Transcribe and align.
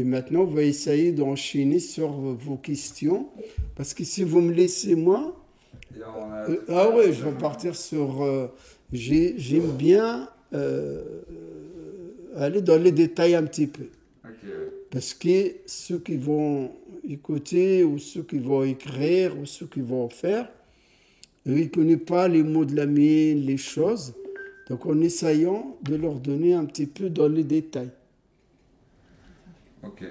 Et 0.00 0.04
maintenant, 0.04 0.42
on 0.44 0.46
va 0.46 0.62
essayer 0.62 1.12
d'enchaîner 1.12 1.78
sur 1.78 2.08
vos 2.10 2.56
questions. 2.56 3.28
Parce 3.76 3.92
que 3.92 4.02
si 4.02 4.24
vous 4.24 4.40
me 4.40 4.50
laissez 4.52 4.94
moi. 4.94 5.36
Euh, 6.48 6.56
ah 6.68 6.88
ouais, 6.88 7.12
je 7.12 7.22
vais 7.24 7.36
partir 7.38 7.76
sur. 7.76 8.22
euh, 8.22 8.46
j'ai- 8.92 9.34
J'aime 9.36 9.72
bien 9.72 10.30
euh, 10.54 11.02
aller 12.34 12.62
dans 12.62 12.80
les 12.82 12.92
détails 12.92 13.34
un 13.34 13.42
petit 13.42 13.66
peu. 13.66 13.84
Parce 14.90 15.12
que 15.12 15.52
ceux 15.66 15.98
qui 15.98 16.16
vont 16.16 16.70
écouter, 17.06 17.84
ou 17.84 17.98
ceux 17.98 18.22
qui 18.22 18.38
vont 18.38 18.64
écrire, 18.64 19.38
ou 19.38 19.44
ceux 19.44 19.66
qui 19.66 19.80
vont 19.82 20.08
faire, 20.08 20.48
ils 21.44 21.54
ne 21.54 21.64
connaissent 21.66 22.06
pas 22.06 22.26
les 22.26 22.42
mots 22.42 22.64
de 22.64 22.74
la 22.74 22.86
mine, 22.86 23.44
les 23.44 23.56
choses. 23.58 24.14
Donc 24.70 24.86
en 24.86 24.98
essayant 25.02 25.76
de 25.84 25.96
leur 25.96 26.14
donner 26.14 26.54
un 26.54 26.64
petit 26.64 26.86
peu 26.86 27.10
dans 27.10 27.28
les 27.28 27.44
détails. 27.44 27.90
Ok. 29.82 30.04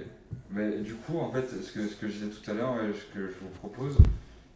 Mais 0.50 0.78
du 0.78 0.94
coup, 0.94 1.18
en 1.18 1.30
fait, 1.30 1.46
ce 1.48 1.72
que, 1.72 1.86
ce 1.86 1.94
que 1.94 2.08
je 2.08 2.14
disais 2.14 2.30
tout 2.30 2.50
à 2.50 2.54
l'heure, 2.54 2.82
et 2.82 2.92
ce 2.92 3.14
que 3.14 3.28
je 3.28 3.34
vous 3.40 3.50
propose, 3.60 3.96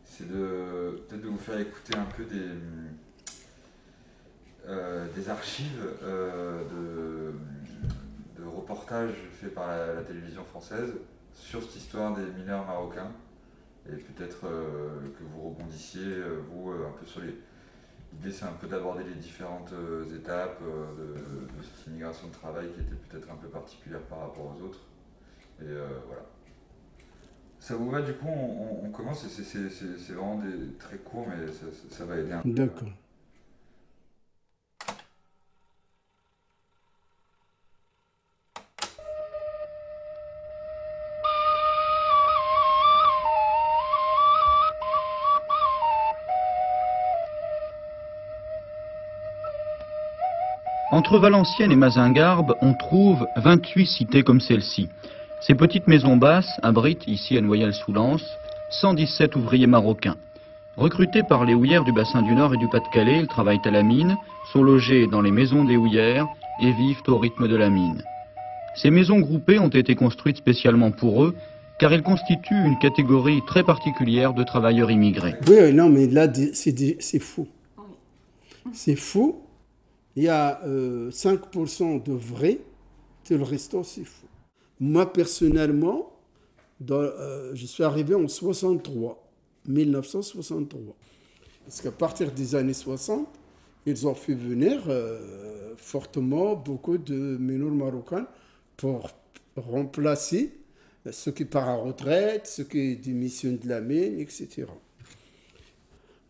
c'est 0.05 0.29
de 0.29 1.03
peut-être 1.09 1.23
de 1.23 1.29
vous 1.29 1.39
faire 1.39 1.59
écouter 1.59 1.97
un 1.97 2.05
peu 2.05 2.25
des, 2.25 2.43
euh, 4.67 5.07
archives 5.29 5.89
euh, 6.03 6.63
de, 8.37 8.45
reportages 8.45 9.15
faits 9.33 9.55
par 9.55 9.69
la, 9.69 10.03
télévision 10.03 10.45
française 10.45 10.93
sur 11.33 11.63
cette 11.63 11.77
histoire 11.77 12.15
des 12.15 12.27
mineurs 12.39 12.67
marocains. 12.67 13.11
Et 13.89 13.97
peut-être 13.97 14.47
euh, 14.47 15.01
que 15.19 15.25
vous 15.25 15.51
rebondissiez, 15.51 16.23
vous, 16.51 16.71
un 16.71 16.93
peu 16.99 17.07
sur 17.07 17.21
les. 17.21 17.35
L'idée, 18.13 18.31
c'est 18.31 18.45
un 18.45 18.53
peu 18.53 18.69
d'aborder 18.69 19.03
les 19.03 19.17
différentes 19.17 19.73
étapes 20.15 20.63
de, 20.63 21.15
de 21.15 21.63
cette 21.63 21.89
immigration 21.89 22.29
de 22.29 22.33
travail 22.33 22.69
qui 22.73 22.81
était 22.81 22.95
peut-être 22.95 23.29
un 23.33 23.35
peu 23.35 23.49
particulière 23.49 24.03
par 24.03 24.21
rapport 24.21 24.55
aux 24.57 24.65
autres. 24.65 24.79
Et 25.61 25.67
euh, 25.69 25.87
voilà. 26.07 26.23
Ça 27.61 27.75
vous 27.77 27.91
va 27.91 28.03
du 28.03 28.13
coup 28.15 28.27
on, 28.29 28.91
commence 28.91 29.25
et 29.25 29.29
c'est- 29.29 29.43
c'est 29.45 29.71
c'est- 29.71 29.99
c'est 29.99 30.13
vraiment 30.13 30.39
des, 30.39 30.75
très 30.79 30.99
court 30.99 31.27
mais 31.29 31.47
ça, 31.53 31.65
ça- 31.73 31.97
ça 31.99 32.05
va 32.05 32.19
aider 32.19 32.33
un 32.33 32.43
peu. 32.43 32.51
D'accord. 32.51 32.89
Entre 50.91 51.19
Valenciennes 51.19 51.73
et 51.73 51.77
Mazingarbe, 51.77 52.55
on 52.61 52.75
trouve 52.75 53.27
28 53.37 53.87
cités 53.87 54.23
comme 54.23 54.41
celle-ci. 54.41 54.89
Ces 55.47 55.55
petites 55.55 55.89
maisons 55.89 56.17
basses 56.17 56.59
abritent, 56.63 57.07
ici 57.07 57.37
à 57.37 57.43
Noyelles-sous-Lens, 57.43 58.25
117 58.71 59.37
ouvriers 59.37 59.67
marocains. 59.67 60.17
Recrutés 60.79 61.23
par 61.23 61.45
les 61.45 61.53
houillères 61.53 61.85
du 61.85 61.93
bassin 61.93 62.23
du 62.23 62.35
Nord 62.35 62.55
et 62.55 62.57
du 62.57 62.67
Pas-de-Calais, 62.67 63.19
ils 63.19 63.27
travaillent 63.27 63.61
à 63.63 63.71
la 63.71 63.83
mine, 63.83 64.17
sont 64.55 64.63
logés 64.63 65.07
dans 65.07 65.21
les 65.21 65.31
maisons 65.31 65.65
des 65.65 65.77
houillères 65.77 66.27
et 66.63 66.73
vivent 66.73 67.03
au 67.09 67.19
rythme 67.19 67.47
de 67.47 67.57
la 67.57 67.69
mine. 67.69 68.03
Ces 68.75 68.89
maisons 68.89 69.21
groupées 69.21 69.59
ont 69.59 69.69
été 69.69 69.95
construites 69.95 70.39
spécialement 70.39 70.91
pour 70.91 71.23
eux, 71.23 71.35
car 71.79 71.93
elles 71.93 72.03
constituent 72.03 72.65
une 72.65 72.79
catégorie 72.79 73.43
très 73.47 73.65
particulière 73.65 74.33
de 74.33 74.45
travailleurs 74.45 74.91
immigrés. 74.91 75.35
Oui, 75.47 75.57
oui, 75.61 75.75
non, 75.75 75.91
mais 75.91 76.07
là, 76.07 76.27
c'est 76.55 77.19
fou. 77.19 77.47
C'est 78.73 78.97
fou. 78.97 79.43
Il 80.17 80.23
y 80.23 80.29
a 80.29 80.61
euh, 80.65 81.11
5% 81.11 82.03
de 82.03 82.13
vrai, 82.15 82.61
tout 83.27 83.37
le 83.37 83.43
restant, 83.43 83.83
c'est 83.83 84.05
fou. 84.05 84.25
Moi, 84.81 85.13
personnellement, 85.13 86.13
euh, 86.91 87.53
je 87.55 87.67
suis 87.67 87.83
arrivé 87.83 88.15
en 88.15 88.29
63, 88.29 89.23
1963. 89.67 90.95
Parce 91.65 91.81
qu'à 91.81 91.91
partir 91.91 92.31
des 92.33 92.55
années 92.55 92.75
60, 92.75 93.27
ils 93.87 94.07
ont 94.07 94.15
fait 94.15 94.35
venir 94.35 94.83
euh, 94.89 95.75
fortement 95.77 96.55
beaucoup 96.55 96.99
de 96.99 97.37
mineurs 97.39 97.71
marocains 97.71 98.27
pour 98.77 99.11
remplacer 99.57 100.53
ceux 101.11 101.33
qui 101.33 101.45
partent 101.45 101.69
en 101.69 101.85
retraite, 101.85 102.47
ceux 102.47 102.65
qui 102.65 102.97
démissionnent 102.97 103.59
de 103.59 103.69
la 103.69 103.81
mine, 103.81 104.19
etc. 104.21 104.67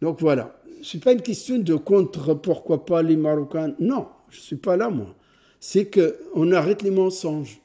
Donc 0.00 0.20
voilà, 0.20 0.60
ce 0.82 0.96
n'est 0.96 1.00
pas 1.00 1.12
une 1.12 1.22
question 1.22 1.58
de 1.58 1.74
contre 1.74 2.34
pourquoi 2.34 2.84
pas 2.84 3.02
les 3.02 3.16
Marocains. 3.16 3.74
Non, 3.78 4.08
je 4.28 4.38
ne 4.38 4.42
suis 4.42 4.56
pas 4.56 4.76
là, 4.76 4.90
moi. 4.90 5.14
C'est 5.60 5.90
qu'on 5.90 6.52
arrête 6.52 6.82
les 6.82 6.90
mensonges. 6.90 7.58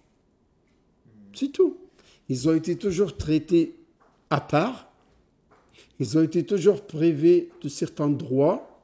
C'est 1.33 1.51
tout. 1.51 1.77
Ils 2.27 2.47
ont 2.47 2.53
été 2.53 2.75
toujours 2.75 3.17
traités 3.17 3.75
à 4.29 4.41
part. 4.41 4.91
Ils 5.99 6.17
ont 6.17 6.23
été 6.23 6.45
toujours 6.45 6.85
privés 6.85 7.49
de 7.61 7.69
certains 7.69 8.09
droits 8.09 8.83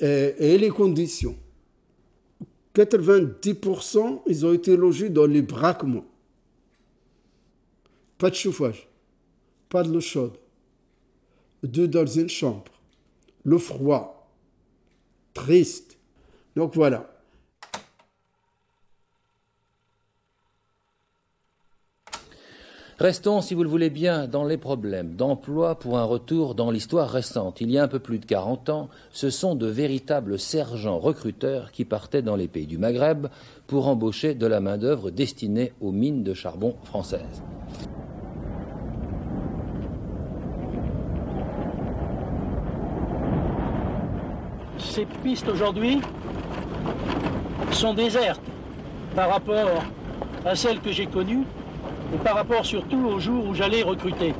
et, 0.00 0.58
les 0.58 0.70
conditions. 0.70 1.36
90%, 2.74 4.22
ils 4.26 4.46
ont 4.46 4.52
été 4.52 4.76
logés 4.76 5.10
dans 5.10 5.26
les 5.26 5.42
braquements. 5.42 6.06
Pas 8.18 8.30
de 8.30 8.34
chauffage, 8.34 8.88
pas 9.68 9.82
de 9.82 9.92
l'eau 9.92 10.00
chaude, 10.00 10.38
deux 11.62 11.88
dans 11.88 12.06
une 12.06 12.28
chambre, 12.28 12.72
le 13.44 13.58
froid, 13.58 14.30
triste. 15.34 15.98
Donc 16.56 16.74
voilà. 16.74 17.11
Restons, 23.02 23.40
si 23.40 23.54
vous 23.54 23.64
le 23.64 23.68
voulez 23.68 23.90
bien, 23.90 24.28
dans 24.28 24.44
les 24.44 24.56
problèmes 24.56 25.16
d'emploi 25.16 25.76
pour 25.76 25.98
un 25.98 26.04
retour 26.04 26.54
dans 26.54 26.70
l'histoire 26.70 27.10
récente. 27.10 27.60
Il 27.60 27.68
y 27.68 27.76
a 27.76 27.82
un 27.82 27.88
peu 27.88 27.98
plus 27.98 28.20
de 28.20 28.24
40 28.24 28.68
ans, 28.68 28.88
ce 29.10 29.28
sont 29.28 29.56
de 29.56 29.66
véritables 29.66 30.38
sergents 30.38 31.00
recruteurs 31.00 31.72
qui 31.72 31.84
partaient 31.84 32.22
dans 32.22 32.36
les 32.36 32.46
pays 32.46 32.68
du 32.68 32.78
Maghreb 32.78 33.26
pour 33.66 33.88
embaucher 33.88 34.36
de 34.36 34.46
la 34.46 34.60
main-d'œuvre 34.60 35.10
destinée 35.10 35.72
aux 35.80 35.90
mines 35.90 36.22
de 36.22 36.32
charbon 36.32 36.76
françaises. 36.84 37.42
Ces 44.78 45.06
pistes 45.24 45.48
aujourd'hui 45.48 46.00
sont 47.72 47.94
désertes 47.94 48.40
par 49.16 49.28
rapport 49.28 49.82
à 50.44 50.54
celles 50.54 50.78
que 50.78 50.92
j'ai 50.92 51.06
connues 51.06 51.46
et 52.14 52.18
par 52.18 52.36
rapport 52.36 52.64
surtout 52.64 53.04
au 53.06 53.18
jour 53.18 53.46
où 53.46 53.54
j'allais 53.54 53.82
recruter. 53.82 54.34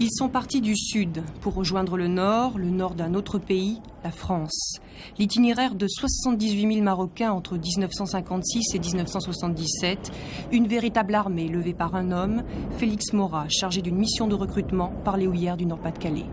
Ils 0.00 0.10
sont 0.10 0.28
partis 0.28 0.60
du 0.60 0.74
sud 0.74 1.22
pour 1.42 1.54
rejoindre 1.54 1.96
le 1.96 2.08
nord, 2.08 2.58
le 2.58 2.70
nord 2.70 2.94
d'un 2.94 3.14
autre 3.14 3.38
pays, 3.38 3.80
la 4.02 4.10
France. 4.10 4.80
L'itinéraire 5.18 5.76
de 5.76 5.86
78 5.86 6.72
000 6.72 6.82
Marocains 6.82 7.30
entre 7.30 7.56
1956 7.56 8.74
et 8.74 8.78
1977, 8.80 10.10
une 10.50 10.66
véritable 10.66 11.14
armée 11.14 11.46
levée 11.46 11.74
par 11.74 11.94
un 11.94 12.10
homme, 12.10 12.42
Félix 12.78 13.12
Morat, 13.12 13.46
chargé 13.48 13.80
d'une 13.80 13.96
mission 13.96 14.26
de 14.26 14.34
recrutement 14.34 14.92
par 15.04 15.16
les 15.16 15.28
houillères 15.28 15.56
du 15.56 15.66
Nord-Pas-de-Calais. 15.66 16.26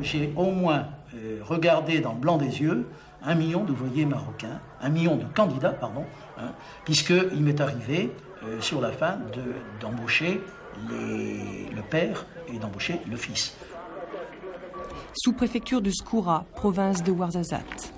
J'ai 0.00 0.32
au 0.34 0.50
moins 0.50 0.86
euh, 1.14 1.40
regardé 1.44 2.00
dans 2.00 2.14
le 2.14 2.18
blanc 2.18 2.38
des 2.38 2.60
yeux 2.60 2.88
un 3.22 3.34
million 3.34 3.62
d'ouvriers 3.62 4.06
marocains, 4.06 4.60
un 4.80 4.88
million 4.88 5.16
de 5.16 5.24
candidats, 5.34 5.70
pardon, 5.70 6.04
hein, 6.38 6.52
puisqu'il 6.84 7.40
m'est 7.40 7.60
arrivé 7.60 8.10
sur 8.60 8.80
la 8.80 8.90
fin 8.92 9.16
de- 9.34 9.54
d'embaucher 9.80 10.40
le 10.90 11.82
père 11.90 12.24
et 12.52 12.58
d'embaucher 12.58 13.00
le 13.10 13.16
fils. 13.16 13.56
Sous-préfecture 15.14 15.80
de 15.80 15.90
Skoura, 15.90 16.44
province 16.54 17.02
de 17.02 17.10
Ouarzazate. 17.10 17.92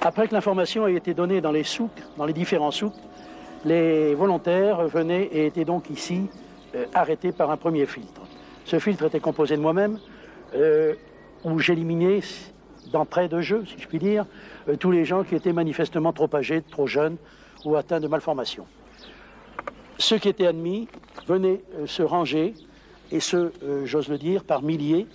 Après 0.00 0.28
que 0.28 0.34
l'information 0.34 0.86
ait 0.86 0.94
été 0.94 1.12
donnée 1.14 1.40
dans 1.40 1.50
les 1.52 1.64
souks, 1.64 1.90
dans 2.16 2.24
les 2.24 2.32
différents 2.32 2.70
souks, 2.70 2.94
les 3.64 4.14
volontaires 4.14 4.86
venaient 4.86 5.24
et 5.24 5.46
étaient 5.46 5.64
donc 5.64 5.90
ici 5.90 6.28
euh, 6.74 6.86
arrêtés 6.94 7.32
par 7.32 7.50
un 7.50 7.56
premier 7.56 7.84
filtre. 7.86 8.22
Ce 8.64 8.78
filtre 8.78 9.04
était 9.06 9.20
composé 9.20 9.56
de 9.56 9.60
moi-même, 9.60 9.98
euh, 10.54 10.94
où 11.44 11.58
j'éliminais 11.58 12.20
d'entrée 12.92 13.28
de 13.28 13.40
jeu, 13.40 13.64
si 13.66 13.74
je 13.78 13.88
puis 13.88 13.98
dire, 13.98 14.24
euh, 14.68 14.76
tous 14.76 14.90
les 14.90 15.04
gens 15.04 15.24
qui 15.24 15.34
étaient 15.34 15.52
manifestement 15.52 16.12
trop 16.12 16.28
âgés, 16.34 16.62
trop 16.62 16.86
jeunes 16.86 17.16
ou 17.64 17.76
atteints 17.76 18.00
de 18.00 18.08
malformations. 18.08 18.66
Ceux 20.00 20.18
qui 20.18 20.30
étaient 20.30 20.46
admis 20.46 20.88
venaient 21.28 21.60
euh, 21.76 21.86
se 21.86 22.02
ranger, 22.02 22.54
et 23.12 23.20
ce, 23.20 23.52
euh, 23.62 23.84
j'ose 23.84 24.08
le 24.08 24.16
dire, 24.16 24.44
par 24.44 24.62
milliers, 24.62 25.06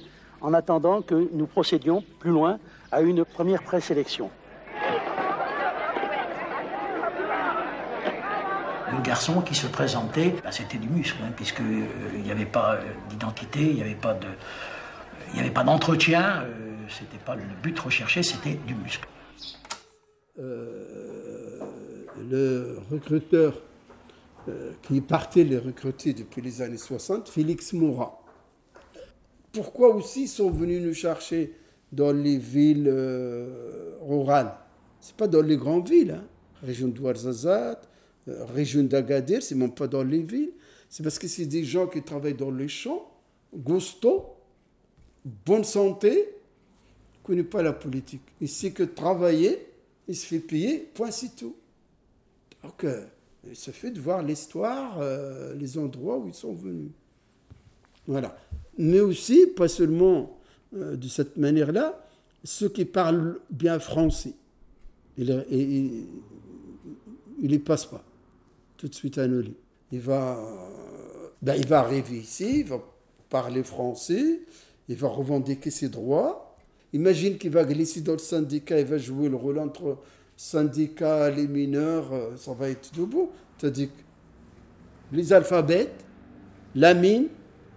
en 0.41 0.53
attendant 0.53 1.01
que 1.01 1.27
nous 1.33 1.47
procédions 1.47 2.03
plus 2.19 2.29
loin 2.29 2.59
à 2.91 3.01
une 3.01 3.25
première 3.25 3.63
présélection. 3.63 4.29
Le 8.91 9.01
garçon 9.01 9.41
qui 9.41 9.55
se 9.55 9.65
présentait, 9.65 10.35
ben, 10.43 10.51
c'était 10.51 10.77
du 10.77 10.87
muscle, 10.87 11.17
hein, 11.23 11.31
puisqu'il 11.35 12.21
n'y 12.23 12.31
avait 12.31 12.45
pas 12.45 12.75
euh, 12.75 12.83
d'identité, 13.09 13.61
il 13.61 13.75
n'y 13.75 13.81
avait 13.81 13.95
pas 13.95 14.13
de, 14.13 14.27
il 15.29 15.33
n'y 15.33 15.39
avait 15.39 15.49
pas 15.49 15.63
d'entretien, 15.63 16.43
euh, 16.43 16.75
c'était 16.89 17.17
pas 17.25 17.35
le 17.35 17.41
but 17.63 17.77
recherché, 17.79 18.21
c'était 18.21 18.59
du 18.67 18.75
muscle. 18.75 19.07
Euh, 20.37 21.59
le 22.29 22.77
recruteur 22.91 23.53
euh, 24.47 24.73
qui 24.83 25.01
partait 25.01 25.43
les 25.43 25.57
recruter 25.57 26.13
depuis 26.13 26.41
les 26.41 26.61
années 26.61 26.77
60, 26.77 27.29
Félix 27.29 27.73
Moura. 27.73 28.21
Pourquoi 29.51 29.95
aussi 29.95 30.23
ils 30.23 30.27
sont 30.27 30.51
venus 30.51 30.81
nous 30.81 30.93
chercher 30.93 31.53
dans 31.91 32.11
les 32.11 32.37
villes 32.37 32.87
euh, 32.87 33.97
rurales? 34.01 34.55
C'est 34.99 35.15
pas 35.15 35.27
dans 35.27 35.41
les 35.41 35.57
grandes 35.57 35.89
villes, 35.89 36.11
hein. 36.11 36.25
région 36.61 36.87
de 36.87 36.99
Ouarzazate, 36.99 37.89
euh, 38.27 38.45
région 38.45 38.83
d'Agadir, 38.83 39.41
c'est 39.41 39.55
même 39.55 39.73
pas 39.73 39.87
dans 39.87 40.03
les 40.03 40.21
villes. 40.21 40.51
C'est 40.89 41.03
parce 41.03 41.17
que 41.17 41.27
c'est 41.27 41.45
des 41.45 41.63
gens 41.63 41.87
qui 41.87 42.01
travaillent 42.01 42.33
dans 42.33 42.51
les 42.51 42.67
champs, 42.67 43.11
gusto, 43.53 44.35
bonne 45.45 45.63
santé, 45.63 46.29
connaissent 47.23 47.45
pas 47.45 47.63
la 47.63 47.73
politique. 47.73 48.21
Il 48.41 48.49
sait 48.49 48.71
que 48.71 48.83
travailler, 48.83 49.67
il 50.07 50.15
se 50.15 50.25
fait 50.25 50.39
payer, 50.39 50.89
point 50.93 51.11
c'est 51.11 51.35
tout. 51.35 51.55
Donc, 52.63 52.85
il 53.49 53.55
se 53.55 53.71
fait 53.71 53.91
de 53.91 53.99
voir 53.99 54.21
l'histoire, 54.21 54.99
euh, 54.99 55.53
les 55.55 55.77
endroits 55.77 56.17
où 56.17 56.27
ils 56.27 56.33
sont 56.33 56.53
venus. 56.53 56.91
Voilà. 58.07 58.37
Mais 58.77 58.99
aussi, 58.99 59.47
pas 59.47 59.67
seulement 59.67 60.37
euh, 60.75 60.95
de 60.95 61.07
cette 61.07 61.37
manière-là, 61.37 62.05
ceux 62.43 62.69
qui 62.69 62.85
parlent 62.85 63.39
bien 63.49 63.79
français, 63.79 64.33
il 65.17 66.05
ne 67.41 67.47
les 67.47 67.59
passe 67.59 67.85
pas 67.85 68.03
tout 68.77 68.87
de 68.87 68.93
suite 68.93 69.17
Noli. 69.17 69.53
Il 69.91 69.99
va, 69.99 70.39
ben, 71.41 71.55
il 71.55 71.67
va 71.67 71.79
arriver 71.79 72.17
ici, 72.17 72.59
il 72.59 72.65
va 72.65 72.83
parler 73.29 73.63
français, 73.63 74.41
il 74.89 74.95
va 74.95 75.07
revendiquer 75.07 75.69
ses 75.69 75.89
droits. 75.89 76.55
Imagine 76.93 77.37
qu'il 77.37 77.51
va 77.51 77.63
glisser 77.63 78.01
dans 78.01 78.13
le 78.13 78.19
syndicat, 78.19 78.79
il 78.79 78.85
va 78.85 78.97
jouer 78.97 79.29
le 79.29 79.35
rôle 79.35 79.59
entre 79.59 79.97
syndicat, 80.35 81.29
les 81.29 81.47
mineurs, 81.47 82.11
euh, 82.13 82.35
ça 82.37 82.53
va 82.53 82.69
être 82.69 82.91
debout. 82.95 83.31
C'est-à-dire 83.57 83.89
les 85.11 85.33
alphabets, 85.33 85.91
la 86.75 86.93
mine, 86.93 87.27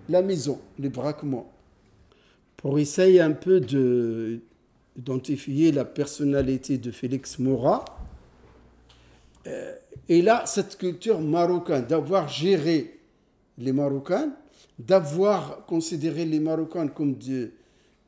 la 0.08 0.22
maison, 0.22 0.60
les 0.78 0.88
braquements. 0.88 1.52
Pour 2.56 2.78
essayer 2.78 3.20
un 3.20 3.32
peu 3.32 3.60
d'identifier 4.96 5.70
la 5.72 5.84
personnalité 5.84 6.78
de 6.78 6.90
Félix 6.90 7.38
Mora, 7.38 7.84
euh, 9.46 9.74
et 10.08 10.22
là, 10.22 10.44
cette 10.46 10.76
culture 10.78 11.20
marocaine, 11.20 11.84
d'avoir 11.86 12.28
géré 12.28 12.98
les 13.58 13.72
Marocains, 13.72 14.32
d'avoir 14.78 15.66
considéré 15.66 16.24
les 16.24 16.40
Marocains 16.40 16.88
comme 16.88 17.14
des, 17.14 17.50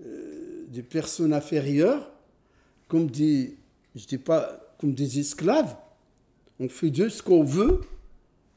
euh, 0.04 0.64
des 0.68 0.82
personnes 0.82 1.32
inférieures, 1.32 2.10
comme 2.88 3.10
des, 3.10 3.56
je 3.94 4.06
dis 4.06 4.18
pas, 4.18 4.60
comme 4.78 4.94
des 4.94 5.18
esclaves. 5.18 5.76
On 6.58 6.68
fait 6.68 6.90
de 6.90 7.08
ce 7.08 7.22
qu'on 7.22 7.42
veut, 7.42 7.80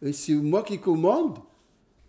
et 0.01 0.13
c'est 0.13 0.33
moi 0.33 0.63
qui 0.63 0.79
commande. 0.79 1.37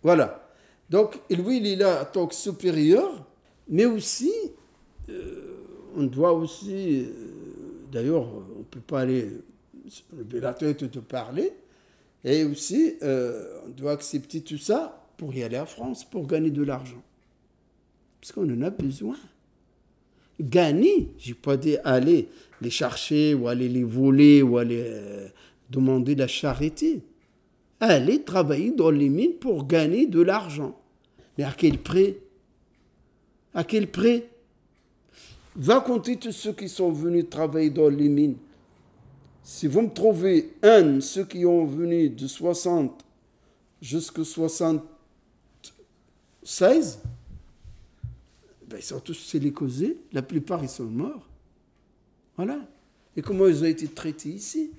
Voilà. 0.03 0.49
Donc, 0.89 1.19
lui, 1.29 1.57
il 1.57 1.67
est 1.67 1.75
là 1.75 2.01
en 2.01 2.05
tant 2.05 2.27
que 2.27 2.35
supérieur, 2.35 3.25
mais 3.67 3.85
aussi, 3.85 4.31
euh, 5.09 5.55
on 5.95 6.03
doit 6.03 6.33
aussi, 6.33 7.05
euh, 7.05 7.87
d'ailleurs, 7.91 8.27
on 8.27 8.59
ne 8.59 8.63
peut 8.63 8.81
pas 8.81 9.01
aller 9.01 9.29
lever 10.15 10.39
la 10.39 10.53
tête 10.53 10.83
de 10.83 10.99
parler, 10.99 11.53
et 12.23 12.43
aussi, 12.43 12.95
euh, 13.03 13.61
on 13.65 13.69
doit 13.69 13.93
accepter 13.93 14.41
tout 14.41 14.57
ça 14.57 15.07
pour 15.17 15.33
y 15.33 15.43
aller 15.43 15.57
à 15.57 15.65
France, 15.65 16.03
pour 16.03 16.27
gagner 16.27 16.51
de 16.51 16.63
l'argent. 16.63 17.01
Parce 18.19 18.31
qu'on 18.31 18.49
en 18.49 18.61
a 18.61 18.69
besoin. 18.69 19.17
Gagner, 20.39 21.13
je 21.17 21.29
n'ai 21.29 21.33
pas 21.35 21.55
dit 21.55 21.77
aller 21.83 22.27
les 22.65 22.71
chercher 22.71 23.33
ou 23.35 23.47
aller 23.47 23.69
les 23.69 23.83
voler 23.83 24.41
ou 24.41 24.57
aller 24.57 24.83
euh, 24.85 25.27
demander 25.69 26.15
la 26.15 26.27
charité. 26.27 27.03
Aller 27.79 28.23
travailler 28.23 28.71
dans 28.71 28.89
les 28.89 29.09
mines 29.09 29.35
pour 29.39 29.67
gagner 29.67 30.07
de 30.07 30.21
l'argent. 30.21 30.75
Mais 31.37 31.43
à 31.43 31.53
quel 31.55 31.77
prix 31.77 32.15
À 33.53 33.63
quel 33.63 33.87
prix 33.87 34.23
Va 35.55 35.79
compter 35.79 36.17
tous 36.17 36.31
ceux 36.31 36.53
qui 36.53 36.67
sont 36.67 36.91
venus 36.91 37.29
travailler 37.29 37.69
dans 37.69 37.89
les 37.89 38.09
mines. 38.09 38.37
Si 39.43 39.67
vous 39.67 39.81
me 39.81 39.93
trouvez 39.93 40.53
un, 40.63 40.99
ceux 41.01 41.23
qui 41.23 41.45
ont 41.45 41.65
venu 41.65 42.09
de 42.09 42.27
60 42.27 43.05
jusqu'à 43.79 44.23
76, 44.23 46.99
ben 48.67 48.77
ils 48.77 48.83
sont 48.83 48.99
tous 48.99 49.13
silicosés, 49.13 49.97
la 50.11 50.23
plupart 50.23 50.63
ils 50.63 50.69
sont 50.69 50.85
morts. 50.85 51.27
Voilà. 52.37 52.59
Et 53.15 53.21
comment 53.21 53.47
ils 53.47 53.61
ont 53.63 53.67
été 53.67 53.87
traités 53.87 54.29
ici 54.29 54.71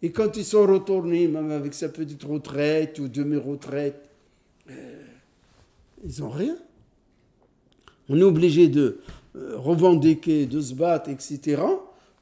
Et 0.00 0.10
quand 0.10 0.36
ils 0.36 0.44
sont 0.44 0.66
retournés, 0.66 1.28
même 1.28 1.50
avec 1.50 1.74
sa 1.74 1.88
petite 1.88 2.22
retraite 2.24 2.98
ou 2.98 3.08
demi-retraite, 3.08 4.08
euh, 4.70 5.02
ils 6.04 6.20
n'ont 6.20 6.30
rien. 6.30 6.56
On 8.08 8.18
est 8.18 8.22
obligé 8.22 8.68
de 8.68 9.00
euh, 9.36 9.56
revendiquer, 9.56 10.46
de 10.46 10.60
se 10.60 10.74
battre, 10.74 11.10
etc 11.10 11.62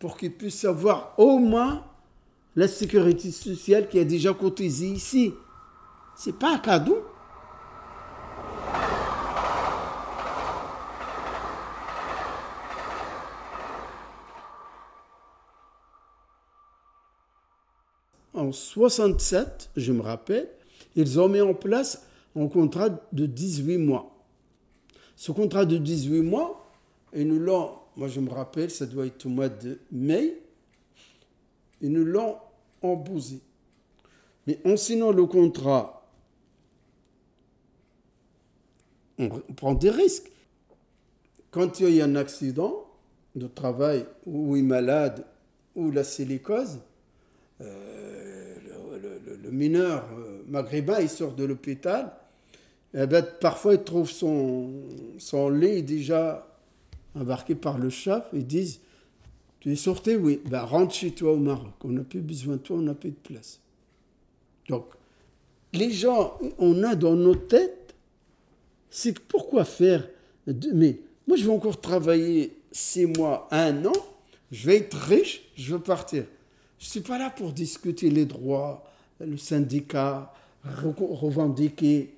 pour 0.00 0.16
qu'ils 0.16 0.32
puissent 0.32 0.64
avoir 0.64 1.14
au 1.18 1.38
moins 1.38 1.84
la 2.56 2.66
sécurité 2.66 3.30
sociale 3.30 3.88
qui 3.88 4.00
a 4.00 4.04
déjà 4.04 4.34
cotisé 4.34 4.88
ici. 4.88 5.32
C'est 6.16 6.36
pas 6.36 6.54
un 6.54 6.58
cadeau. 6.58 7.04
En 18.50 18.52
67, 18.52 19.70
je 19.76 19.92
me 19.92 20.00
rappelle, 20.02 20.48
ils 20.96 21.20
ont 21.20 21.28
mis 21.28 21.40
en 21.40 21.54
place 21.54 22.04
un 22.34 22.48
contrat 22.48 22.88
de 23.12 23.26
18 23.26 23.78
mois. 23.78 24.12
Ce 25.14 25.30
contrat 25.30 25.64
de 25.64 25.76
18 25.76 26.22
mois, 26.22 26.68
ils 27.14 27.28
nous 27.28 27.38
l'ont 27.38 27.74
moi 27.96 28.08
je 28.08 28.18
me 28.18 28.28
rappelle, 28.28 28.68
ça 28.68 28.86
doit 28.86 29.06
être 29.06 29.24
au 29.24 29.28
mois 29.28 29.48
de 29.48 29.78
mai, 29.92 30.42
ils 31.80 31.92
nous 31.92 32.04
l'ont 32.04 32.38
embousé. 32.82 33.38
Mais 34.48 34.58
en 34.64 34.76
signant 34.76 35.12
le 35.12 35.26
contrat, 35.26 36.10
on 39.16 39.28
prend 39.54 39.74
des 39.74 39.90
risques. 39.90 40.32
Quand 41.52 41.78
il 41.78 41.90
y 41.90 42.00
a 42.00 42.04
un 42.04 42.16
accident 42.16 42.84
de 43.36 43.46
travail, 43.46 44.06
ou 44.26 44.56
il 44.56 44.60
est 44.60 44.66
malade, 44.66 45.24
ou 45.76 45.92
la 45.92 46.02
silicose, 46.02 46.80
euh, 47.60 48.09
mineur 49.50 50.04
euh, 50.18 50.42
maghrébin, 50.48 51.00
il 51.00 51.08
sort 51.08 51.32
de 51.32 51.44
l'hôpital, 51.44 52.12
eh 52.94 53.06
ben, 53.06 53.24
parfois 53.40 53.74
il 53.74 53.82
trouve 53.82 54.10
son, 54.10 54.70
son 55.18 55.48
lit 55.48 55.82
déjà 55.82 56.46
embarqués 57.14 57.54
par 57.54 57.78
le 57.78 57.90
chef, 57.90 58.24
ils 58.32 58.46
disent 58.46 58.80
Tu 59.60 59.72
es 59.72 59.76
sorti 59.76 60.16
Oui. 60.16 60.40
Ben, 60.46 60.62
rentre 60.62 60.94
chez 60.94 61.12
toi 61.12 61.32
au 61.32 61.38
Maroc. 61.38 61.74
On 61.84 61.88
n'a 61.88 62.02
plus 62.02 62.20
besoin 62.20 62.56
de 62.56 62.60
toi, 62.60 62.76
on 62.76 62.82
n'a 62.82 62.94
plus 62.94 63.10
de 63.10 63.16
place. 63.16 63.60
Donc, 64.68 64.86
les 65.72 65.90
gens, 65.90 66.38
on 66.58 66.82
a 66.82 66.94
dans 66.94 67.14
nos 67.14 67.34
têtes, 67.34 67.94
c'est 68.88 69.18
pourquoi 69.20 69.64
faire 69.64 70.08
Mais 70.74 70.98
moi, 71.28 71.36
je 71.36 71.44
vais 71.44 71.52
encore 71.52 71.80
travailler 71.80 72.56
six 72.72 73.06
mois, 73.06 73.46
un 73.52 73.84
an, 73.84 73.92
je 74.50 74.66
vais 74.66 74.78
être 74.78 74.96
riche, 74.96 75.42
je 75.56 75.74
veux 75.74 75.80
partir. 75.80 76.24
Je 76.78 76.86
ne 76.86 76.90
suis 76.90 77.00
pas 77.00 77.18
là 77.18 77.30
pour 77.30 77.52
discuter 77.52 78.10
les 78.10 78.24
droits, 78.24 78.89
le 79.20 79.36
syndicat, 79.36 80.32
revendiquer. 80.64 82.14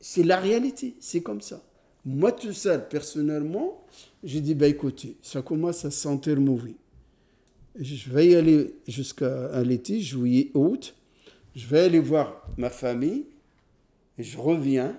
C'est 0.00 0.22
la 0.22 0.38
réalité, 0.38 0.94
c'est 1.00 1.22
comme 1.22 1.40
ça. 1.40 1.62
Moi, 2.04 2.32
tout 2.32 2.52
seul, 2.52 2.88
personnellement, 2.88 3.82
j'ai 4.22 4.40
dit, 4.40 4.54
bah, 4.54 4.68
écoutez, 4.68 5.16
ça 5.22 5.40
commence 5.40 5.84
à 5.84 5.90
sentir 5.90 6.38
mauvais. 6.38 6.74
Je 7.78 8.10
vais 8.10 8.28
y 8.28 8.34
aller 8.36 8.74
jusqu'à 8.86 9.62
l'été, 9.62 10.00
juillet, 10.00 10.50
août. 10.54 10.94
Je 11.56 11.66
vais 11.66 11.80
aller 11.80 11.98
voir 11.98 12.46
ma 12.56 12.70
famille 12.70 13.24
et 14.18 14.22
je 14.22 14.38
reviens. 14.38 14.96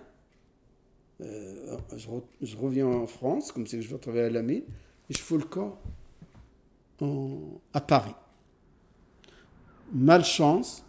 Euh, 1.22 1.78
je, 1.96 2.58
reviens 2.58 2.88
en 2.88 3.08
France, 3.08 3.52
comme 3.52 3.66
si 3.68 3.82
je 3.82 3.90
vais 3.90 3.98
travailler 3.98 4.26
à 4.26 4.30
la 4.30 4.42
mine, 4.42 4.64
et 5.10 5.14
je 5.14 5.20
fous 5.20 5.38
le 5.38 5.46
corps 5.46 5.80
à 7.74 7.82
Paris. 7.82 8.16
Malchance, 9.96 10.84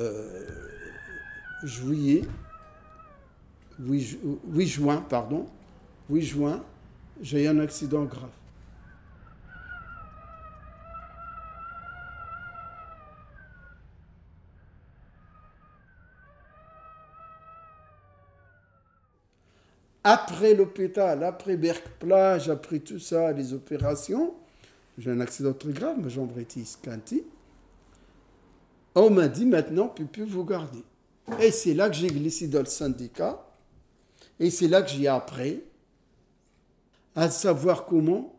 euh, 0.00 0.44
juillet, 1.62 2.22
8, 3.78 4.66
juin, 4.66 4.96
pardon, 5.08 5.46
8 6.10 6.22
juin, 6.22 6.64
j'ai 7.22 7.44
eu 7.44 7.46
un 7.46 7.60
accident 7.60 8.02
grave. 8.02 8.28
Après 20.02 20.52
l'hôpital, 20.54 21.22
après 21.22 21.56
Berck-Plage, 21.56 22.48
après 22.48 22.80
tout 22.80 22.98
ça, 22.98 23.30
les 23.30 23.52
opérations, 23.52 24.34
j'ai 24.98 25.12
un 25.12 25.20
accident 25.20 25.52
très 25.52 25.70
grave, 25.72 26.00
ma 26.00 26.08
jambe 26.08 26.36
était 26.40 26.60
esquintée. 26.60 27.24
On 28.98 29.10
m'a 29.10 29.28
dit 29.28 29.44
maintenant, 29.44 29.88
plus 29.88 30.24
vous 30.24 30.44
garder. 30.44 30.82
Et 31.38 31.50
c'est 31.50 31.74
là 31.74 31.90
que 31.90 31.94
j'ai 31.94 32.08
glissé 32.08 32.48
dans 32.48 32.60
le 32.60 32.64
syndicat. 32.64 33.46
Et 34.40 34.48
c'est 34.48 34.68
là 34.68 34.80
que 34.80 34.90
j'ai 34.90 35.06
appris 35.06 35.60
à 37.14 37.28
savoir 37.30 37.84
comment 37.84 38.32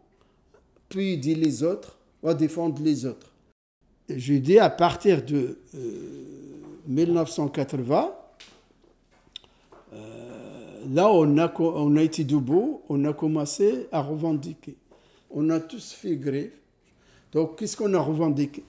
puis 0.90 1.14
aider 1.14 1.36
les 1.36 1.64
autres 1.64 1.98
à 2.26 2.34
défendre 2.34 2.82
les 2.82 3.06
autres. 3.06 3.32
J'ai 4.10 4.40
dit 4.40 4.58
à 4.58 4.70
partir 4.70 5.24
de 5.24 5.60
1980, 6.88 8.12
euh, 9.94 9.96
euh, 9.96 10.86
là 10.90 11.10
on 11.10 11.38
a, 11.38 11.54
on 11.60 11.96
a 11.96 12.02
été 12.02 12.24
debout, 12.24 12.82
on 12.90 13.06
a 13.06 13.14
commencé 13.14 13.88
à 13.92 14.02
revendiquer. 14.02 14.76
On 15.30 15.50
a 15.50 15.60
tous 15.60 15.92
fait 15.92 16.16
grève. 16.16 16.52
Donc 17.32 17.60
qu'est-ce 17.60 17.78
qu'on 17.78 17.94
a 17.94 18.00
revendiqué? 18.00 18.64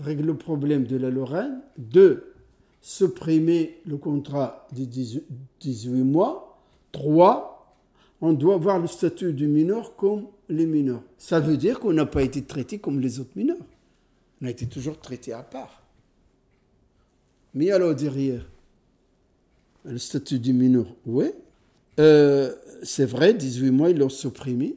Régler 0.00 0.26
le 0.26 0.36
problème 0.36 0.84
de 0.84 0.96
la 0.96 1.10
Lorraine. 1.10 1.60
Deux, 1.78 2.34
supprimer 2.80 3.78
le 3.86 3.96
contrat 3.96 4.68
de 4.76 4.84
18 4.84 5.88
mois. 6.04 6.58
Trois, 6.92 7.76
on 8.20 8.32
doit 8.32 8.56
voir 8.56 8.78
le 8.78 8.86
statut 8.86 9.32
du 9.32 9.46
mineur 9.46 9.96
comme 9.96 10.26
les 10.48 10.66
mineurs. 10.66 11.02
Ça 11.18 11.40
veut 11.40 11.56
dire 11.56 11.80
qu'on 11.80 11.92
n'a 11.92 12.06
pas 12.06 12.22
été 12.22 12.42
traité 12.42 12.78
comme 12.78 13.00
les 13.00 13.20
autres 13.20 13.36
mineurs. 13.36 13.56
On 14.40 14.46
a 14.46 14.50
été 14.50 14.66
toujours 14.66 14.98
traité 15.00 15.32
à 15.32 15.42
part. 15.42 15.82
Mais 17.54 17.70
alors 17.70 17.94
derrière, 17.94 18.46
le 19.84 19.98
statut 19.98 20.38
du 20.38 20.52
mineur, 20.52 20.86
oui. 21.06 21.26
Euh, 21.98 22.54
c'est 22.82 23.06
vrai, 23.06 23.32
18 23.32 23.70
mois, 23.70 23.90
ils 23.90 23.98
l'ont 23.98 24.08
supprimé. 24.08 24.76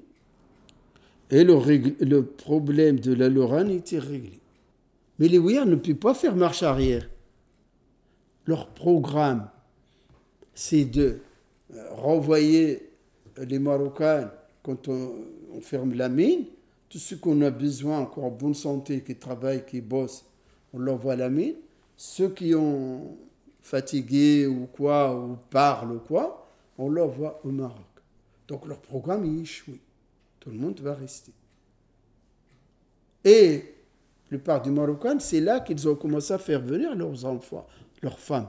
Et 1.31 1.43
le, 1.43 2.21
problème 2.21 2.99
de 2.99 3.13
la 3.13 3.29
Lorraine 3.29 3.69
était 3.69 3.99
réglé. 3.99 4.39
Mais 5.19 5.27
les 5.27 5.37
Ouïas 5.37 5.65
ne 5.65 5.75
peuvent 5.75 5.95
pas 5.95 6.13
faire 6.13 6.35
marche 6.35 6.63
arrière. 6.63 7.09
Leur 8.45 8.69
programme, 8.69 9.49
c'est 10.53 10.85
de 10.85 11.19
euh, 11.73 11.93
renvoyer 11.93 12.89
les 13.37 13.59
Marocains 13.59 14.31
quand 14.63 14.87
on, 14.87 15.11
ferme 15.61 15.93
la 15.93 16.09
mine, 16.09 16.45
tout 16.87 16.97
ce 16.97 17.15
qu'on 17.15 17.41
a 17.41 17.51
besoin, 17.51 17.99
encore 17.99 18.23
en 18.25 18.31
bonne 18.31 18.53
santé, 18.53 19.03
qui 19.03 19.15
travaillent, 19.15 19.65
qui 19.65 19.81
bossent, 19.81 20.25
on 20.73 20.79
l'envoie 20.79 21.13
à 21.13 21.17
la 21.17 21.29
mine. 21.29 21.55
Ceux 21.97 22.29
qui 22.29 22.55
ont 22.55 23.17
fatigué 23.61 24.47
ou 24.47 24.67
quoi, 24.67 25.13
ou 25.15 25.37
parlent 25.49 25.91
ou 25.91 25.99
quoi, 25.99 26.49
on 26.77 26.89
l'envoie 26.89 27.41
au 27.43 27.49
Maroc. 27.49 27.85
Donc 28.47 28.65
leur 28.65 28.79
programme 28.79 29.25
est 29.25 29.41
échoué. 29.41 29.79
Tout 30.39 30.49
le 30.49 30.57
monde 30.57 30.79
va 30.79 30.95
rester. 30.95 31.33
Et 33.25 33.78
plupart 34.29 34.61
des 34.61 34.71
Marocains, 34.71 35.19
c'est 35.19 35.41
là 35.41 35.59
qu'ils 35.59 35.87
ont 35.87 35.95
commencé 35.95 36.33
à 36.33 36.37
faire 36.37 36.61
venir 36.61 36.95
leurs 36.95 37.25
enfants, 37.25 37.67
leurs 38.01 38.19
femmes. 38.19 38.47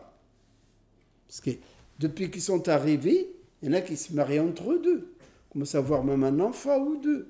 Parce 1.26 1.40
que 1.40 1.50
depuis 1.98 2.30
qu'ils 2.30 2.42
sont 2.42 2.68
arrivés, 2.68 3.32
il 3.62 3.68
y 3.68 3.72
en 3.72 3.76
a 3.76 3.80
qui 3.80 3.96
se 3.96 4.12
marient 4.12 4.40
entre 4.40 4.70
eux 4.72 4.80
deux 4.82 5.14
commence 5.50 5.74
à 5.74 5.78
avoir 5.78 6.04
même 6.04 6.24
un 6.24 6.40
enfant 6.40 6.78
ou 6.78 6.96
deux. 6.96 7.28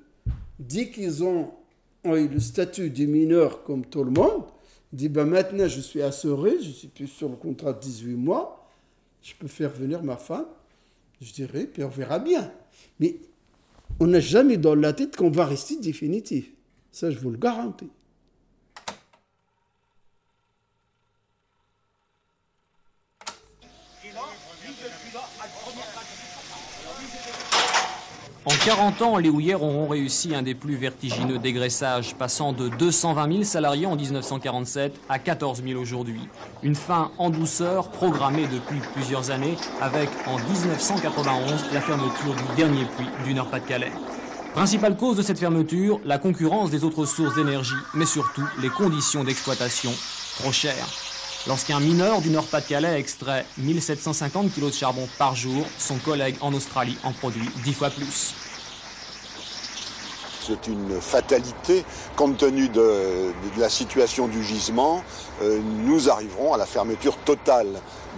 Dit 0.59 0.91
qu'ils 0.91 1.25
ont, 1.25 1.53
eu 2.05 2.29
le 2.29 2.41
statut 2.41 2.91
de 2.91 3.07
mineur 3.07 3.65
comme 3.65 3.85
tout 3.85 4.05
le 4.05 4.11
monde, 4.11 4.45
dit 4.93 5.09
ben 5.09 5.25
maintenant 5.25 5.69
je 5.69 5.81
suis 5.81 6.03
assuré, 6.03 6.53
je 6.63 6.71
suis 6.71 6.89
plus 6.89 7.09
sur 7.09 7.29
le 7.29 7.37
contrat 7.37 7.73
de 7.73 7.81
18 7.81 8.15
mois, 8.15 8.69
je 9.23 9.35
peux 9.35 9.49
faire 9.49 9.71
venir 9.71 10.03
ma 10.03 10.17
femme, 10.17 10.47
je 11.21 11.33
dirais, 11.33 11.67
puis 11.67 11.85
on 11.85 11.89
verra 11.89 12.19
bien. 12.19 12.51
Mais 12.99 13.17
on 13.99 14.07
n'a 14.07 14.21
jamais 14.21 14.57
dans 14.57 14.75
la 14.75 14.93
tête 14.93 15.17
qu'on 15.17 15.31
va 15.31 15.45
rester 15.45 15.77
définitif. 15.77 16.51
Ça, 16.91 17.11
je 17.11 17.19
vous 17.19 17.31
le 17.31 17.37
garantis. 17.37 17.91
40 28.71 29.03
ans, 29.03 29.17
les 29.17 29.29
houillères 29.29 29.65
auront 29.65 29.89
réussi 29.89 30.33
un 30.33 30.43
des 30.43 30.55
plus 30.55 30.77
vertigineux 30.77 31.41
dégraissages, 31.41 32.15
passant 32.15 32.53
de 32.53 32.69
220 32.69 33.33
000 33.33 33.43
salariés 33.43 33.87
en 33.87 33.97
1947 33.97 34.95
à 35.09 35.19
14 35.19 35.61
000 35.67 35.81
aujourd'hui. 35.81 36.21
Une 36.63 36.77
fin 36.77 37.11
en 37.19 37.31
douceur 37.31 37.91
programmée 37.91 38.47
depuis 38.47 38.79
plusieurs 38.95 39.33
années, 39.33 39.57
avec 39.81 40.09
en 40.29 40.39
1991 40.39 41.65
la 41.73 41.81
fermeture 41.81 42.33
du 42.33 42.57
dernier 42.57 42.85
puits 42.97 43.09
du 43.25 43.35
Nord-Pas-de-Calais. 43.35 43.91
Principale 44.55 44.97
cause 44.97 45.17
de 45.17 45.23
cette 45.23 45.41
fermeture, 45.41 45.99
la 46.05 46.19
concurrence 46.19 46.71
des 46.71 46.85
autres 46.85 47.07
sources 47.07 47.35
d'énergie, 47.35 47.75
mais 47.95 48.07
surtout 48.07 48.47
les 48.63 48.69
conditions 48.69 49.25
d'exploitation 49.25 49.91
trop 50.39 50.53
chères. 50.53 50.87
Lorsqu'un 51.49 51.81
mineur 51.81 52.21
du 52.21 52.31
Nord-Pas-de-Calais 52.31 53.01
extrait 53.01 53.47
1750 53.59 54.55
kg 54.55 54.67
de 54.67 54.71
charbon 54.71 55.09
par 55.19 55.35
jour, 55.35 55.67
son 55.77 55.97
collègue 55.97 56.37
en 56.41 56.53
Australie 56.55 56.99
en 57.03 57.11
produit 57.11 57.49
10 57.65 57.73
fois 57.73 57.91
plus. 57.91 58.33
C'est 60.47 60.67
une 60.67 61.01
fatalité 61.01 61.85
compte 62.17 62.39
tenu 62.39 62.69
de, 62.69 63.33
la 63.59 63.69
situation 63.69 64.27
du 64.27 64.43
gisement. 64.43 65.03
Euh, 65.43 65.61
nous 65.85 66.09
arriverons 66.09 66.55
à 66.55 66.57
la 66.57 66.67
fermeture 66.67 67.17
totale 67.19 67.69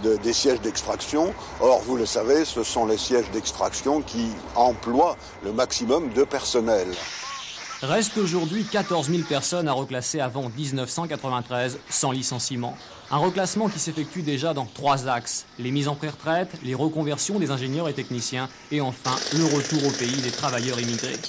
des 0.03 0.33
sièges 0.33 0.61
d'extraction. 0.61 1.33
Or, 1.61 1.81
vous 1.85 1.95
le 1.95 2.05
savez, 2.05 2.45
ce 2.45 2.63
sont 2.63 2.85
les 2.85 2.97
sièges 2.97 3.29
d'extraction 3.31 4.01
qui 4.01 4.27
emploient 4.55 5.15
le 5.43 5.53
maximum 5.53 6.09
de 6.13 6.23
personnel. 6.23 6.87
Reste 7.83 8.17
aujourd'hui 8.17 8.63
14 8.63 9.09
000 9.09 9.23
personnes 9.23 9.67
à 9.67 9.73
reclasser 9.73 10.21
avant 10.21 10.49
1993 10.55 11.79
sans 11.89 12.11
licenciement. 12.11 12.77
Un 13.11 13.17
reclassement 13.17 13.67
qui 13.67 13.77
s'effectue 13.77 14.21
déjà 14.21 14.53
dans 14.53 14.65
trois 14.65 15.09
axes. 15.09 15.45
Les 15.59 15.69
mises 15.69 15.89
en 15.89 15.95
pré-retraite, 15.95 16.49
les 16.63 16.75
reconversions 16.75 17.39
des 17.39 17.51
ingénieurs 17.51 17.89
et 17.89 17.93
techniciens 17.93 18.47
et 18.71 18.79
enfin 18.79 19.15
le 19.33 19.43
retour 19.43 19.85
au 19.85 19.91
pays 19.91 20.21
des 20.21 20.31
travailleurs 20.31 20.79
immigrés. 20.79 21.19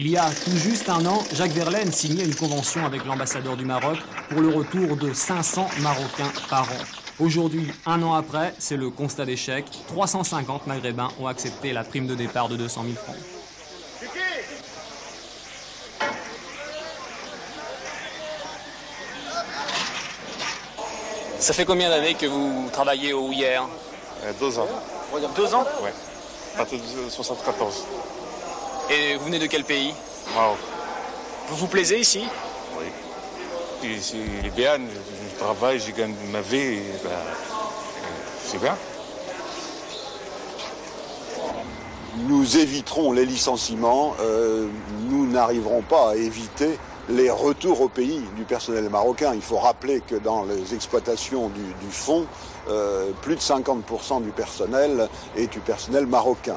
Il 0.00 0.06
y 0.06 0.16
a 0.16 0.30
tout 0.30 0.56
juste 0.56 0.88
un 0.90 1.04
an, 1.06 1.24
Jacques 1.32 1.50
Verlaine 1.50 1.90
signait 1.90 2.22
une 2.22 2.36
convention 2.36 2.86
avec 2.86 3.04
l'ambassadeur 3.04 3.56
du 3.56 3.64
Maroc 3.64 3.98
pour 4.28 4.40
le 4.40 4.48
retour 4.48 4.96
de 4.96 5.12
500 5.12 5.66
Marocains 5.80 6.32
par 6.48 6.62
an. 6.62 6.84
Aujourd'hui, 7.18 7.66
un 7.84 8.00
an 8.04 8.14
après, 8.14 8.54
c'est 8.60 8.76
le 8.76 8.90
constat 8.90 9.26
d'échec. 9.26 9.64
350 9.88 10.68
Maghrébins 10.68 11.08
ont 11.18 11.26
accepté 11.26 11.72
la 11.72 11.82
prime 11.82 12.06
de 12.06 12.14
départ 12.14 12.48
de 12.48 12.54
200 12.54 12.84
000 12.84 12.94
francs. 12.94 13.16
Ça 21.40 21.52
fait 21.52 21.64
combien 21.64 21.88
d'années 21.88 22.14
que 22.14 22.26
vous 22.26 22.68
travaillez 22.72 23.12
au 23.14 23.32
hier 23.32 23.66
euh, 24.22 24.32
Deux 24.38 24.60
ans. 24.60 24.68
Deux 25.34 25.54
ans 25.56 25.66
Oui. 25.82 25.90
À 26.54 26.58
partir 26.58 26.78
de 26.78 27.10
74. 27.10 27.84
Et 28.90 29.16
vous 29.16 29.26
venez 29.26 29.38
de 29.38 29.46
quel 29.46 29.64
pays 29.64 29.92
Maroc. 30.34 30.56
Vous 31.48 31.56
vous 31.56 31.66
plaisez 31.66 31.98
ici 31.98 32.24
Oui. 32.78 32.86
Ici, 33.90 34.16
il 34.40 34.46
est 34.46 34.54
bien, 34.54 34.78
je 34.78 35.38
travaille, 35.38 35.78
je 35.78 35.92
gagne 35.92 36.14
ma 36.32 36.40
vie, 36.40 36.78
ben, 37.04 37.10
c'est 38.44 38.58
bien. 38.58 38.74
Nous 42.26 42.56
éviterons 42.56 43.12
les 43.12 43.26
licenciements, 43.26 44.14
euh, 44.20 44.66
nous 45.10 45.26
n'arriverons 45.26 45.82
pas 45.82 46.10
à 46.10 46.14
éviter 46.16 46.78
les 47.10 47.30
retours 47.30 47.82
au 47.82 47.88
pays 47.88 48.22
du 48.36 48.44
personnel 48.44 48.88
marocain. 48.88 49.32
Il 49.34 49.42
faut 49.42 49.58
rappeler 49.58 50.00
que 50.00 50.16
dans 50.16 50.44
les 50.44 50.74
exploitations 50.74 51.48
du, 51.48 51.60
du 51.62 51.92
fonds, 51.92 52.26
euh, 52.70 53.10
plus 53.22 53.36
de 53.36 53.40
50% 53.40 54.22
du 54.22 54.30
personnel 54.30 55.08
est 55.36 55.46
du 55.46 55.60
personnel 55.60 56.06
marocain. 56.06 56.56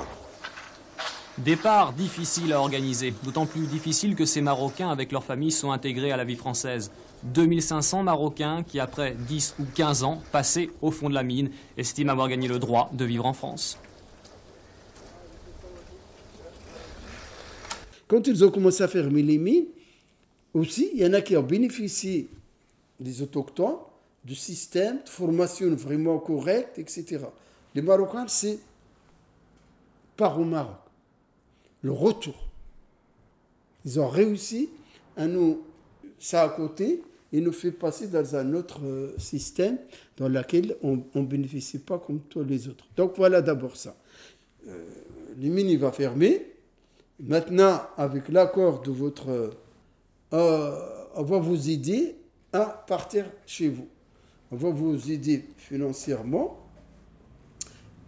Départ 1.38 1.94
difficile 1.94 2.52
à 2.52 2.60
organiser, 2.60 3.14
d'autant 3.24 3.46
plus 3.46 3.66
difficile 3.66 4.16
que 4.16 4.26
ces 4.26 4.42
Marocains 4.42 4.90
avec 4.90 5.14
leurs 5.14 5.24
familles 5.24 5.52
sont 5.52 5.72
intégrés 5.72 6.12
à 6.12 6.18
la 6.18 6.26
vie 6.26 6.36
française. 6.36 6.92
2500 7.24 8.04
Marocains 8.04 8.64
qui, 8.64 8.80
après 8.80 9.16
10 9.28 9.56
ou 9.60 9.64
15 9.74 10.04
ans 10.04 10.22
passés 10.32 10.70
au 10.82 10.92
fond 10.92 11.10
de 11.10 11.14
la 11.14 11.24
mine, 11.24 11.50
estiment 11.78 12.12
avoir 12.12 12.28
gagné 12.28 12.50
le 12.50 12.60
droit 12.60 12.90
de 12.94 13.06
vivre 13.06 13.26
en 13.26 13.34
France. 13.34 13.80
Quand 18.10 18.28
ils 18.28 18.44
ont 18.44 18.52
commencé 18.52 18.84
à 18.84 18.90
fermer 18.90 19.22
les 19.22 19.38
mines, 19.38 19.68
aussi, 20.54 20.90
il 20.94 21.00
y 21.00 21.06
en 21.06 21.14
a 21.14 21.22
qui 21.22 21.38
ont 21.38 21.44
bénéficié 21.44 22.28
des 23.00 23.22
autochtones 23.22 23.78
du 24.26 24.36
système 24.36 25.00
de 25.02 25.10
formation 25.10 25.74
vraiment 25.76 26.20
correcte, 26.20 26.78
etc. 26.78 27.20
Les 27.74 27.82
Marocains, 27.82 28.28
c'est 28.28 28.60
par 30.18 30.38
au 30.38 30.44
Maroc. 30.44 30.81
Le 31.82 31.92
retour. 31.92 32.36
Ils 33.86 34.00
ont 34.00 34.08
réussi 34.08 34.70
à 35.18 35.26
nous, 35.28 35.62
ça 36.20 36.44
à 36.44 36.50
côté, 36.50 37.02
et 37.34 37.42
nous 37.42 37.52
fait 37.54 37.72
passer 37.72 38.08
dans 38.08 38.36
un 38.36 38.54
autre 38.54 38.82
euh, 38.84 39.16
système 39.18 39.78
dans 40.18 40.28
lequel 40.28 40.76
on 40.84 41.04
ne 41.16 41.26
bénéficie 41.26 41.80
pas 41.80 41.98
comme 41.98 42.20
tous 42.20 42.44
les 42.44 42.68
autres. 42.68 42.86
Donc 42.96 43.14
voilà 43.18 43.42
d'abord 43.42 43.76
ça. 43.76 43.96
Euh, 44.68 45.78
va 45.80 45.92
fermer. 45.92 46.48
Maintenant, 47.20 47.82
avec 47.98 48.30
l'accord 48.30 48.82
de 48.82 48.92
votre 48.92 49.52
euh, 50.34 50.80
on 51.16 51.24
va 51.24 51.40
vous 51.40 51.70
aider 51.70 52.16
à 52.54 52.66
partir 52.66 53.26
chez 53.46 53.70
vous. 53.70 53.88
On 54.52 54.56
va 54.56 54.70
vous 54.70 55.12
aider 55.12 55.46
financièrement. 55.58 56.58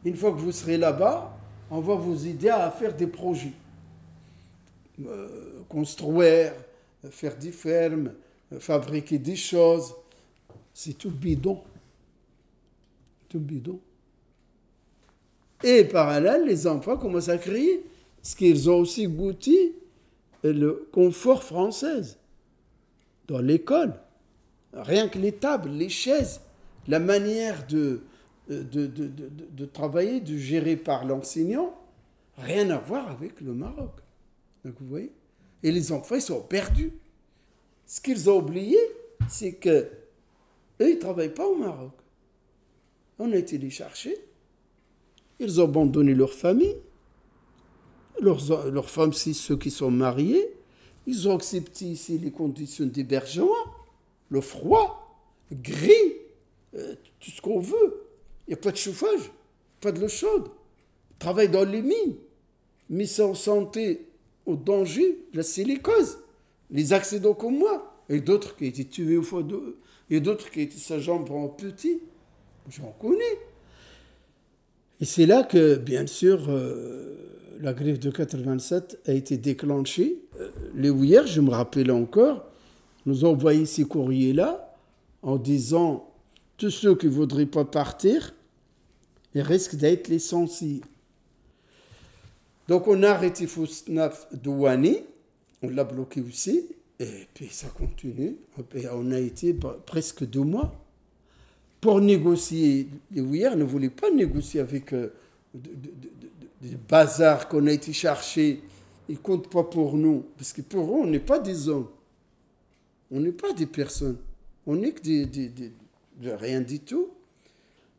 Une 0.06 0.16
fois 0.16 0.32
que 0.32 0.38
vous 0.38 0.52
serez 0.52 0.78
là-bas, 0.78 1.38
on 1.72 1.80
va 1.80 1.96
vous 1.96 2.28
aider 2.28 2.50
à 2.50 2.70
faire 2.72 2.96
des 2.96 3.08
projets. 3.08 3.54
Euh, 5.02 5.64
construire, 5.70 6.54
faire 7.10 7.36
des 7.36 7.52
fermes, 7.52 8.14
fabriquer 8.60 9.18
des 9.18 9.36
choses. 9.36 9.96
C'est 10.72 10.96
tout 10.96 11.10
bidon. 11.10 11.64
Tout 13.28 13.40
bidon. 13.40 13.80
Et 15.64 15.86
parallèle, 15.86 16.46
les 16.46 16.68
enfants 16.68 16.98
commencent 16.98 17.30
à 17.30 17.40
crier, 17.40 17.84
parce 18.22 18.36
qu'ils 18.36 18.70
ont 18.70 18.78
aussi 18.78 19.08
goûté 19.08 19.74
le 20.44 20.88
confort 20.92 21.44
français 21.44 22.02
dans 23.28 23.40
l'école. 23.40 23.96
Rien 24.74 25.08
que 25.08 25.18
les 25.18 25.32
tables, 25.32 25.70
les 25.70 25.90
chaises, 25.90 26.42
la 26.88 27.00
manière 27.00 27.66
de, 27.66 28.02
de 28.48 29.66
travailler, 29.66 30.20
de 30.20 30.38
gérer 30.38 30.76
par 30.76 31.06
l'enseignant, 31.06 31.74
rien 32.38 32.70
à 32.70 32.78
voir 32.78 33.10
avec 33.10 33.42
le 33.42 33.54
Maroc. 33.54 33.92
Donc 34.64 34.76
vous 34.80 34.88
voyez 34.88 35.12
Et 35.64 35.72
les 35.72 35.92
enfants, 35.92 36.16
ils 36.16 36.22
sont 36.22 36.42
perdus. 36.42 36.94
Ce 37.86 38.00
qu'ils 38.02 38.30
ont 38.30 38.40
oublié, 38.40 38.78
c'est 39.28 39.54
que 39.54 39.90
eux, 40.82 40.90
ils 40.90 40.96
ne 40.96 41.00
travaillent 41.00 41.34
pas 41.34 41.48
au 41.48 41.56
Maroc. 41.56 41.92
On 43.20 43.32
a 43.32 43.38
été 43.38 43.58
les 43.58 43.70
chercher. 43.70 44.18
Ils 45.40 45.60
ont 45.62 45.66
abandonné 45.66 46.14
leur 46.14 46.34
famille. 46.34 46.78
Leurs, 48.22 48.90
femmes, 48.90 49.14
c'est 49.14 49.34
ceux 49.34 49.58
qui 49.58 49.72
sont 49.72 49.92
mariés. 49.92 50.56
Ils 51.06 51.28
ont 51.28 51.36
accepté 51.36 51.86
ici 51.86 52.18
les 52.18 52.32
conditions 52.32 52.86
d'hébergement, 52.86 53.52
le 54.30 54.40
froid, 54.40 55.20
le 55.52 55.58
gris, 55.58 56.14
euh, 56.76 56.96
tout 57.20 57.32
ce 57.32 57.42
qu'on 57.42 57.60
veut. 57.60 58.08
Il 58.48 58.52
n'y 58.52 58.54
a 58.54 58.58
pas 58.58 58.72
de 58.72 58.78
chauffage, 58.78 59.32
pas 59.82 59.92
de 59.92 60.00
l'eau 60.00 60.08
chaude. 60.08 60.50
Ils 61.12 61.18
travaillent 61.18 61.50
dans 61.50 61.66
les 61.66 61.82
mines, 61.82 62.16
mais 62.90 63.06
sans 63.06 63.34
santé 63.34 64.08
au 64.46 64.56
danger 64.56 65.26
la 65.34 65.44
silicose, 65.44 66.20
les 66.72 66.94
accidents 66.94 67.34
comme 67.34 67.58
moi, 67.58 67.94
et 68.10 68.20
d'autres 68.20 68.56
qui 68.56 68.66
été 68.66 68.86
tués 68.86 69.18
au 69.18 69.24
fois 69.24 69.44
de, 69.44 69.78
et 70.10 70.20
d'autres 70.20 70.50
qui 70.50 70.62
été 70.62 70.78
sa 70.78 71.00
jambe 71.00 71.30
en 71.32 71.48
petit. 71.48 72.02
J'en 72.70 72.94
connais. 73.00 73.40
Et 75.02 75.06
c'est 75.06 75.26
là 75.26 75.44
que, 75.44 75.76
bien 75.76 76.08
sûr, 76.08 76.46
euh, 76.50 77.34
la 77.60 77.74
grève 77.74 78.00
de 78.00 78.10
87 78.10 79.00
a 79.08 79.14
été 79.14 79.38
déclenchée. 79.38 80.22
Euh, 80.40 80.50
les 80.76 80.90
Ouillères, 80.90 81.28
je 81.28 81.42
me 81.42 81.50
rappelle 81.50 81.92
encore, 81.92 82.46
nous 83.06 83.26
ont 83.26 83.32
envoyé 83.32 83.66
ces 83.66 83.84
courriers-là 83.84 84.76
en 85.22 85.38
disant 85.38 86.10
tous 86.58 86.70
ceux 86.70 86.96
qui 86.96 87.08
ne 87.08 87.12
voudraient 87.12 87.46
pas 87.46 87.66
partir, 87.66 88.34
ils 89.34 89.42
risquent 89.42 89.76
d'être 89.76 90.08
licenciés. 90.08 90.82
Donc 92.68 92.88
on 92.88 93.04
a 93.04 93.10
arrêté 93.10 93.48
Fosnaf 93.48 94.28
Douani, 94.34 95.00
on 95.62 95.70
l'a 95.70 95.84
bloqué 95.84 96.22
aussi, 96.22 96.66
et 97.00 97.28
puis 97.34 97.48
ça 97.52 97.68
continue. 97.68 98.38
on 98.92 99.12
a 99.12 99.20
été 99.20 99.56
presque 99.86 100.26
deux 100.26 100.44
mois 100.44 100.74
pour 101.82 102.00
négocier. 102.00 102.88
Les 103.12 103.22
Ouillères 103.22 103.58
ne 103.58 103.64
voulaient 103.64 103.90
pas 103.90 104.10
négocier 104.10 104.62
avec 104.62 104.94
euh, 104.94 105.14
des 105.54 106.78
bazars 106.90 107.50
qu'on 107.50 107.68
a 107.68 107.72
été 107.72 107.92
chercher. 107.92 108.62
Ils 109.10 109.16
ne 109.16 109.20
comptent 109.20 109.50
pas 109.50 109.64
pour 109.64 109.98
nous, 109.98 110.24
parce 110.38 110.54
que 110.54 110.62
pour 110.62 110.86
eux, 110.86 111.02
on 111.02 111.08
n'est 111.08 111.20
pas 111.20 111.40
des 111.40 111.68
hommes. 111.68 111.90
On 113.12 113.20
n'est 113.20 113.34
pas 113.34 113.52
des 113.52 113.66
personnes. 113.66 114.18
On 114.66 114.76
n'est 114.76 114.92
que 114.92 115.02
des, 115.02 115.26
de 115.26 116.32
rien 116.32 116.62
du 116.62 116.80
tout. 116.80 117.10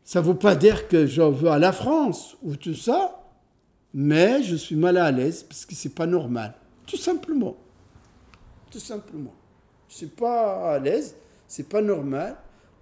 Ça 0.02 0.22
ne 0.22 0.26
veut 0.26 0.38
pas 0.38 0.56
dire 0.56 0.88
que 0.88 1.06
j'en 1.06 1.30
veux 1.30 1.50
à 1.50 1.58
la 1.58 1.72
France 1.72 2.36
ou 2.42 2.56
tout 2.56 2.74
ça, 2.74 3.23
mais 3.94 4.42
je 4.42 4.56
suis 4.56 4.74
mal 4.74 4.96
à 4.96 5.10
l'aise 5.12 5.44
parce 5.44 5.64
que 5.64 5.74
c'est 5.74 5.94
pas 5.94 6.06
normal. 6.06 6.52
Tout 6.84 6.96
simplement. 6.96 7.56
Tout 8.70 8.80
simplement. 8.80 9.32
Je 9.88 9.94
suis 9.94 10.06
pas 10.06 10.74
à 10.74 10.78
l'aise, 10.80 11.14
c'est 11.46 11.68
pas 11.68 11.80
normal. 11.80 12.36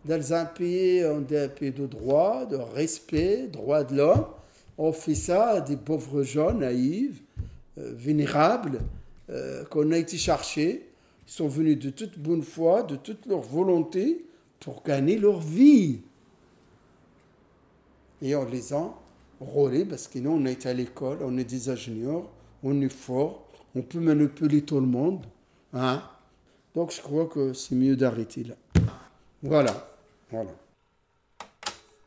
Dans 0.07 0.33
un 0.33 0.47
pays, 0.47 1.05
on 1.05 1.19
un 1.19 1.49
pays 1.49 1.71
de 1.71 1.87
droit, 1.87 2.47
de 2.47 2.57
respect, 2.57 3.47
droit 3.47 3.85
de 3.85 3.97
l'homme. 3.97 4.25
On 4.79 4.93
fait 4.93 5.15
ça 5.15 5.51
à 5.51 5.61
des 5.61 5.77
pauvres 5.77 6.23
gens 6.23 6.55
naïfs, 6.55 7.23
euh, 7.79 7.93
vénérables, 7.95 8.81
euh, 9.29 9.65
qu'on 9.67 9.93
a 9.93 9.99
été 9.99 10.17
chercher. 10.17 10.89
Ils 11.29 11.33
sont 11.33 11.47
venus 11.47 11.79
de 11.79 11.91
toute 11.91 12.19
bonne 12.19 12.43
foi, 12.43 12.83
de 12.83 12.97
toute 12.97 13.27
leur 13.27 13.43
volonté 13.43 14.25
pour 14.61 14.83
gagner 14.83 15.19
leur 15.19 15.41
vie. 15.41 16.01
Et 18.23 18.35
on 18.35 18.45
les 18.49 18.73
a 18.73 18.95
rôlés 19.45 19.85
parce 19.85 20.09
que 20.09 20.19
nous, 20.19 20.31
on 20.31 20.45
est 20.45 20.67
à 20.67 20.73
l'école, 20.73 21.19
on 21.23 21.37
est 21.39 21.45
des 21.45 21.69
ingénieurs, 21.69 22.25
on 22.63 22.81
est 22.81 22.93
fort, 22.93 23.47
on 23.75 23.83
peut 23.83 24.01
manipuler 24.01 24.63
tout 24.63 24.81
le 24.81 24.87
monde. 24.87 25.25
Hein? 25.73 26.03
Donc 26.75 26.93
je 26.93 27.01
crois 27.01 27.27
que 27.27 27.53
c'est 27.53 27.75
mieux 27.75 27.97
d'arrêter 27.97 28.45
là. 28.45 28.55
Voilà. 29.43 29.89
voilà. 30.31 30.51